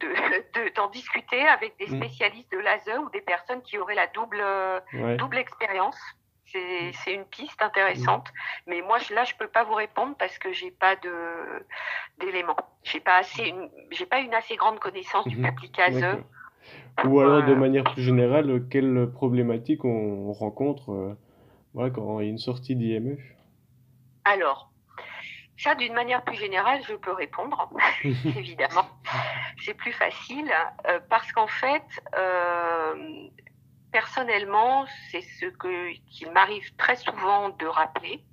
d'en 0.76 0.90
discuter 0.90 1.40
avec 1.46 1.78
des 1.78 1.86
mm. 1.86 1.96
spécialistes 1.96 2.50
de 2.52 2.58
l'ASE 2.58 2.98
ou 3.00 3.10
des 3.10 3.20
personnes 3.20 3.62
qui 3.62 3.78
auraient 3.78 3.94
la 3.94 4.08
double 4.08 4.42
double 5.16 5.38
expérience. 5.38 5.98
Mm. 6.54 6.90
C'est 6.92 7.14
une 7.14 7.24
piste 7.24 7.62
intéressante, 7.62 8.28
mm. 8.28 8.70
mais 8.70 8.82
moi 8.82 8.98
là 9.10 9.24
je 9.24 9.34
peux 9.36 9.48
pas 9.48 9.64
vous 9.64 9.74
répondre 9.74 10.14
parce 10.18 10.38
que 10.38 10.52
j'ai 10.52 10.70
pas 10.70 10.96
de 10.96 11.12
d'éléments. 12.18 12.56
J'ai 12.82 13.00
pas 13.00 13.16
assez 13.16 13.54
j'ai 13.90 14.06
pas 14.06 14.20
une 14.20 14.34
assez 14.34 14.56
grande 14.56 14.78
connaissance 14.78 15.26
du 15.26 15.38
mm-hmm. 15.38 15.54
public 15.54 15.78
ASE 15.78 16.18
ou 17.04 17.20
alors, 17.20 17.44
de 17.44 17.54
manière 17.54 17.84
plus 17.84 18.02
générale, 18.02 18.66
quelles 18.70 19.10
problématiques 19.12 19.84
on 19.84 20.32
rencontre 20.32 20.92
euh, 20.92 21.14
voilà, 21.74 21.90
quand 21.90 22.20
il 22.20 22.24
y 22.24 22.28
a 22.28 22.30
une 22.30 22.38
sortie 22.38 22.76
d'IME 22.76 23.18
Alors, 24.24 24.70
ça, 25.56 25.74
d'une 25.74 25.92
manière 25.92 26.22
plus 26.24 26.36
générale, 26.36 26.80
je 26.88 26.94
peux 26.94 27.12
répondre, 27.12 27.68
évidemment. 28.04 28.86
C'est 29.64 29.74
plus 29.74 29.92
facile 29.92 30.50
euh, 30.86 31.00
parce 31.10 31.30
qu'en 31.32 31.46
fait, 31.46 31.84
euh, 32.16 33.28
personnellement, 33.92 34.86
c'est 35.10 35.22
ce 35.22 35.46
qu'il 36.08 36.30
m'arrive 36.32 36.74
très 36.76 36.96
souvent 36.96 37.50
de 37.50 37.66
rappeler 37.66 38.24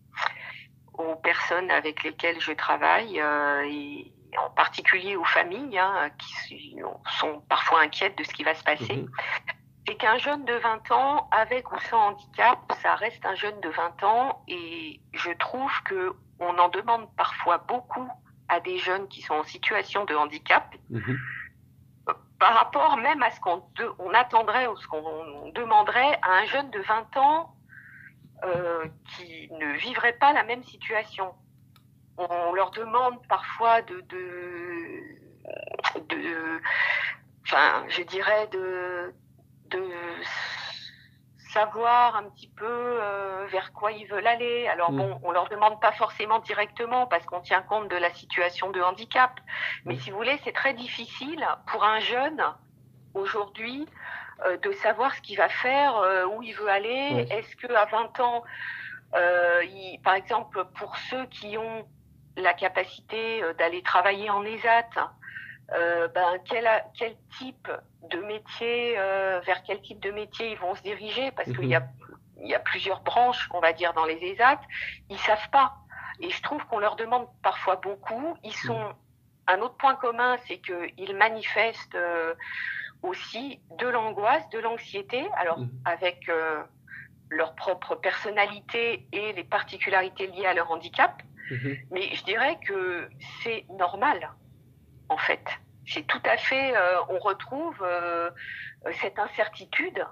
aux 0.94 1.16
personnes 1.16 1.72
avec 1.72 2.04
lesquelles 2.04 2.40
je 2.40 2.52
travaille. 2.54 3.18
et 3.18 4.14
en 4.38 4.50
particulier 4.50 5.16
aux 5.16 5.26
familles 5.26 5.78
hein, 5.78 6.10
qui 6.18 6.78
sont 7.20 7.42
parfois 7.50 7.82
inquiètes 7.82 8.18
de 8.18 8.24
ce 8.24 8.34
qui 8.34 8.44
va 8.44 8.56
se 8.56 8.64
passer, 8.64 8.96
mhm. 8.96 9.12
C'est 9.92 9.98
qu'un 9.98 10.18
jeune 10.18 10.46
de 10.46 10.54
20 10.54 10.92
ans, 10.92 11.28
avec 11.32 11.70
ou 11.72 11.80
sans 11.90 12.12
handicap, 12.12 12.60
ça 12.82 12.96
reste 12.96 13.26
un 13.26 13.36
jeune 13.36 13.60
de 13.60 13.68
20 13.68 14.04
ans 14.04 14.42
et 14.48 15.02
je 15.12 15.32
trouve 15.32 15.72
que 15.84 16.14
on 16.40 16.58
en 16.58 16.70
demande 16.70 17.14
parfois 17.18 17.58
beaucoup 17.58 18.10
à 18.48 18.62
des 18.62 18.78
jeunes 18.78 19.10
qui 19.10 19.22
sont 19.22 19.34
en 19.34 19.44
situation 19.44 20.06
de 20.06 20.16
handicap. 20.16 20.74
Mhm. 20.90 21.18
Par 22.40 22.54
rapport 22.54 22.96
même 22.98 23.22
à 23.22 23.32
ce 23.32 23.42
qu'on 23.42 23.64
on 24.00 24.14
attendrait 24.14 24.68
ou 24.68 24.78
ce 24.78 24.88
qu'on 24.88 25.52
demanderait 25.52 26.18
à 26.22 26.40
un 26.42 26.46
jeune 26.46 26.72
de 26.72 26.80
20 26.80 27.18
ans 27.18 27.54
euh, 28.46 28.86
qui 29.10 29.50
ne 29.52 29.74
vivrait 29.74 30.14
pas 30.14 30.32
la 30.32 30.44
même 30.44 30.64
situation 30.64 31.34
on 32.18 32.54
leur 32.54 32.72
demande 32.72 33.26
parfois 33.28 33.82
de, 33.82 34.02
de, 34.02 35.02
enfin, 37.46 37.84
je 37.88 38.04
dirais 38.04 38.48
de, 38.52 39.14
de 39.72 39.84
savoir 41.52 42.16
un 42.16 42.24
petit 42.30 42.48
peu 42.48 42.66
euh, 42.66 43.46
vers 43.52 43.74
quoi 43.74 43.92
ils 43.92 44.08
veulent 44.08 44.28
aller. 44.28 44.68
Alors 44.68 44.92
mm. 44.92 44.98
bon, 44.98 45.20
on 45.24 45.32
leur 45.32 45.50
demande 45.50 45.80
pas 45.82 45.92
forcément 45.92 46.40
directement 46.40 47.08
parce 47.08 47.26
qu'on 47.26 47.42
tient 47.42 47.62
compte 47.62 47.90
de 47.90 47.98
la 47.98 48.12
situation 48.12 48.72
de 48.72 48.82
handicap. 48.82 49.40
Mais 49.86 49.96
mm. 49.96 50.00
si 50.00 50.12
vous 50.12 50.18
voulez, 50.18 50.40
c'est 50.44 50.54
très 50.54 50.74
difficile 50.74 51.46
pour 51.68 51.84
un 51.84 52.00
jeune 52.00 52.44
aujourd'hui 53.14 53.86
euh, 54.46 54.58
de 54.58 54.72
savoir 54.74 55.14
ce 55.14 55.22
qu'il 55.22 55.38
va 55.38 55.50
faire, 55.50 55.98
euh, 55.98 56.26
où 56.26 56.42
il 56.42 56.54
veut 56.54 56.70
aller. 56.70 57.28
Est-ce 57.30 57.56
que 57.56 57.72
à 57.74 57.86
20 57.86 58.20
ans, 58.20 58.44
par 60.04 60.14
exemple, 60.14 60.66
pour 60.80 60.98
ceux 60.98 61.26
qui 61.26 61.58
ont 61.58 61.86
la 62.38 62.54
capacité 62.54 63.44
d'aller 63.58 63.84
travailler 63.84 64.30
en 64.30 64.44
ESAT, 64.46 65.12
euh, 65.74 66.08
ben, 66.10 66.40
quel, 66.46 66.68
quel, 66.98 67.16
type 67.38 67.72
de 68.10 68.20
métier, 68.22 68.96
euh, 68.98 69.40
vers 69.46 69.64
quel 69.64 69.82
type 69.82 70.00
de 70.00 70.12
métier 70.12 70.52
ils 70.52 70.58
vont 70.58 70.76
se 70.76 70.82
diriger, 70.82 71.32
parce 71.32 71.52
qu'il 71.52 71.68
y 71.68 71.76
a, 71.76 71.88
il 72.42 72.50
y 72.50 72.56
a 72.56 72.60
plusieurs 72.60 73.02
branches, 73.02 73.50
on 73.54 73.60
va 73.60 73.74
dire, 73.74 73.94
dans 73.94 74.06
les 74.06 74.18
ESAT, 74.18 74.60
ils 75.10 75.20
savent 75.20 75.50
pas. 75.52 75.76
Et 76.20 76.30
je 76.30 76.42
trouve 76.42 76.64
qu'on 76.66 76.80
leur 76.80 76.96
demande 76.96 77.28
parfois 77.42 77.78
beaucoup. 77.78 78.38
Ils 78.44 78.56
sont, 78.56 78.94
un 79.48 79.60
autre 79.60 79.76
point 79.76 79.96
commun, 79.96 80.38
c'est 80.48 80.60
qu'ils 80.60 81.16
manifestent 81.16 81.98
aussi 83.02 83.60
de 83.80 83.88
l'angoisse, 83.88 84.48
de 84.50 84.60
l'anxiété, 84.60 85.28
alors 85.38 85.60
mmh. 85.60 85.70
avec 85.86 86.30
leur 87.32 87.56
propre 87.56 87.96
personnalité 87.96 89.08
et 89.12 89.34
les 89.34 89.44
particularités 89.44 90.28
liées 90.28 90.46
à 90.46 90.54
leur 90.54 90.70
handicap. 90.70 91.24
Mhm. 91.50 91.78
Mais 91.92 92.14
je 92.14 92.24
dirais 92.24 92.60
que 92.66 93.10
c'est 93.44 93.66
normal, 93.78 94.32
en 95.12 95.18
fait. 95.18 95.46
C'est 95.86 96.06
tout 96.08 96.22
à 96.26 96.38
fait, 96.38 96.76
euh, 96.76 97.02
on 97.10 97.20
retrouve 97.20 97.78
euh, 97.84 98.30
cette 99.02 99.20
incertitude. 99.20 100.06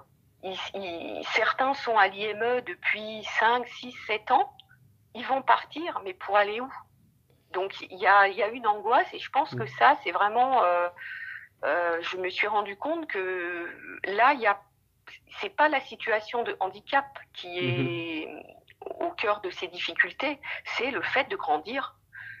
certains 1.34 1.74
sont 1.74 1.96
à 1.96 2.08
l'IME 2.08 2.60
depuis 2.66 3.24
5, 3.38 3.66
6, 3.68 3.92
7 4.06 4.30
ans. 4.30 4.52
Ils 5.14 5.26
vont 5.26 5.42
partir, 5.42 6.00
mais 6.04 6.14
pour 6.14 6.36
aller 6.36 6.60
où? 6.60 6.72
Donc 7.52 7.80
il 7.80 7.98
y 7.98 8.06
a, 8.06 8.28
y 8.28 8.42
a 8.42 8.48
une 8.48 8.66
angoisse 8.66 9.12
et 9.12 9.18
je 9.18 9.30
pense 9.30 9.54
que 9.54 9.64
Mm. 9.64 9.74
ça, 9.78 9.96
c'est 10.02 10.12
vraiment. 10.12 10.62
euh, 10.62 10.88
euh, 11.64 11.98
je 12.02 12.16
me 12.16 12.30
suis 12.30 12.46
rendu 12.46 12.76
compte 12.76 13.06
que 13.08 13.68
là, 14.04 14.32
il 14.34 14.40
y 14.40 14.46
a. 14.46 14.60
C'est 15.40 15.54
pas 15.60 15.68
la 15.68 15.80
situation 15.80 16.42
de 16.44 16.56
handicap 16.60 17.06
qui 17.34 17.58
est 17.58 18.28
au 19.00 19.10
cœur 19.10 19.40
de 19.40 19.50
ces 19.50 19.68
difficultés, 19.68 20.40
c'est 20.76 20.90
le 20.90 21.02
fait 21.02 21.28
de 21.28 21.36
grandir, 21.36 21.96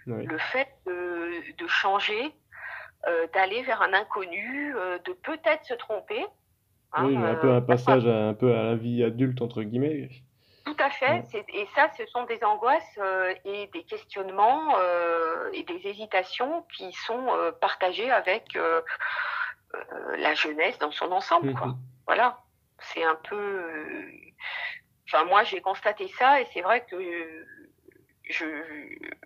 le 0.06 0.38
fait 0.38 0.68
de, 0.86 1.42
de 1.58 1.66
changer, 1.66 2.32
euh, 3.06 3.26
d'aller 3.34 3.62
vers 3.62 3.80
un 3.82 3.92
inconnu, 3.94 4.74
euh, 4.76 4.98
de 4.98 5.12
peut-être 5.12 5.64
se 5.64 5.74
tromper. 5.74 6.24
hein, 6.92 7.06
Oui, 7.06 7.16
un 7.16 7.34
peu 7.36 7.48
euh, 7.48 7.56
un 7.56 7.60
passage 7.62 8.06
à, 8.06 8.28
un 8.28 8.34
peu 8.34 8.54
à 8.54 8.62
la 8.62 8.74
vie 8.76 9.02
adulte, 9.02 9.40
entre 9.40 9.62
guillemets. 9.62 10.10
Tout 10.66 10.76
à 10.78 10.90
fait. 10.90 11.24
Ouais. 11.32 11.44
Et 11.54 11.66
ça, 11.74 11.90
ce 11.96 12.04
sont 12.06 12.24
des 12.24 12.42
angoisses 12.44 12.98
et 13.44 13.68
des 13.68 13.82
questionnements 13.84 14.74
et 15.52 15.62
des 15.64 15.80
hésitations 15.88 16.64
qui 16.76 16.92
sont 16.92 17.26
partagés 17.60 18.10
avec 18.10 18.56
la 20.18 20.34
jeunesse 20.34 20.78
dans 20.78 20.92
son 20.92 21.10
ensemble. 21.10 21.54
Quoi. 21.54 21.68
Mhm. 21.68 21.76
Voilà. 22.06 22.38
C'est 22.78 23.02
un 23.02 23.16
peu. 23.16 23.64
Enfin, 25.08 25.24
moi, 25.24 25.42
j'ai 25.44 25.60
constaté 25.60 26.06
ça 26.18 26.40
et 26.40 26.46
c'est 26.52 26.60
vrai 26.60 26.84
que 26.88 26.96
je, 28.28 28.46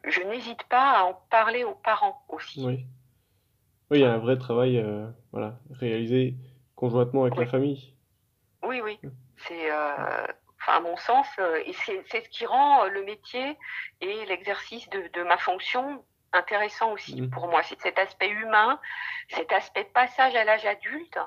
je 0.04 0.22
n'hésite 0.22 0.62
pas 0.64 0.92
à 0.92 1.02
en 1.04 1.14
parler 1.30 1.64
aux 1.64 1.74
parents 1.74 2.24
aussi. 2.28 2.64
Oui. 2.64 2.86
Oui, 3.90 3.98
il 3.98 4.00
y 4.00 4.04
a 4.04 4.12
un 4.12 4.18
vrai 4.18 4.38
travail, 4.38 4.78
euh, 4.78 5.06
voilà, 5.32 5.58
réalisé 5.70 6.34
conjointement 6.74 7.22
avec 7.24 7.36
la 7.36 7.46
famille. 7.46 7.94
Oui, 8.62 8.80
oui. 8.82 8.98
C'est, 9.46 9.70
euh, 9.70 10.26
à 10.66 10.80
mon 10.80 10.96
sens, 10.96 11.26
euh, 11.38 11.60
et 11.66 11.72
c'est 11.74 12.02
c'est 12.10 12.24
ce 12.24 12.28
qui 12.30 12.46
rend 12.46 12.86
le 12.86 13.02
métier 13.04 13.58
et 14.00 14.24
l'exercice 14.26 14.88
de, 14.90 15.02
de 15.12 15.22
ma 15.22 15.36
fonction 15.36 16.02
intéressant 16.32 16.92
aussi 16.92 17.20
Mhm. 17.20 17.30
pour 17.30 17.48
moi. 17.48 17.62
C'est 17.62 17.78
cet 17.80 17.98
aspect 17.98 18.30
humain, 18.30 18.80
cet 19.28 19.52
aspect 19.52 19.84
passage 19.84 20.34
à 20.34 20.44
l'âge 20.44 20.64
adulte, 20.66 21.18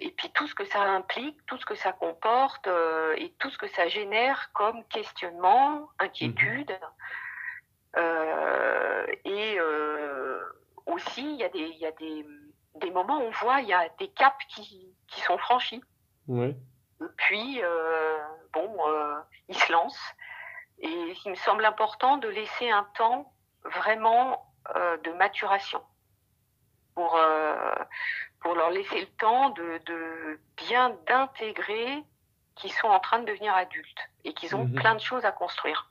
et 0.00 0.10
puis 0.12 0.30
tout 0.30 0.46
ce 0.46 0.54
que 0.54 0.64
ça 0.64 0.80
implique, 0.80 1.36
tout 1.46 1.58
ce 1.58 1.66
que 1.66 1.74
ça 1.74 1.92
comporte, 1.92 2.68
et 3.16 3.34
tout 3.38 3.50
ce 3.50 3.58
que 3.58 3.66
ça 3.66 3.86
génère 3.88 4.50
comme 4.54 4.82
questionnement, 4.84 5.88
inquiétude. 5.98 6.72
Euh, 7.96 9.06
et 9.24 9.58
aussi, 10.98 11.22
il 11.22 11.36
y 11.36 11.44
a, 11.44 11.48
des, 11.48 11.60
il 11.60 11.78
y 11.78 11.86
a 11.86 11.92
des, 11.92 12.26
des 12.76 12.90
moments 12.90 13.18
où 13.18 13.22
on 13.22 13.30
voit, 13.30 13.60
il 13.60 13.68
y 13.68 13.72
a 13.72 13.88
des 13.98 14.08
caps 14.08 14.44
qui, 14.48 14.94
qui 15.06 15.20
sont 15.22 15.38
franchis. 15.38 15.82
Ouais. 16.26 16.54
Puis, 17.16 17.60
euh, 17.62 18.18
bon, 18.52 18.76
euh, 18.88 19.16
ils 19.48 19.56
se 19.58 19.72
lancent. 19.72 20.14
Et 20.80 21.14
il 21.24 21.30
me 21.30 21.36
semble 21.36 21.64
important 21.64 22.18
de 22.18 22.28
laisser 22.28 22.70
un 22.70 22.84
temps 22.96 23.32
vraiment 23.64 24.52
euh, 24.76 24.96
de 24.98 25.10
maturation 25.12 25.82
pour, 26.94 27.16
euh, 27.16 27.74
pour 28.40 28.54
leur 28.54 28.70
laisser 28.70 29.00
le 29.00 29.06
temps 29.18 29.50
de, 29.50 29.80
de 29.86 30.40
bien 30.56 30.90
d'intégrer 31.06 32.02
qu'ils 32.56 32.72
sont 32.72 32.88
en 32.88 33.00
train 33.00 33.20
de 33.20 33.24
devenir 33.26 33.54
adultes 33.54 34.02
et 34.24 34.34
qu'ils 34.34 34.54
ont 34.56 34.64
Mhm. 34.64 34.74
plein 34.74 34.94
de 34.94 35.00
choses 35.00 35.24
à 35.24 35.32
construire. 35.32 35.90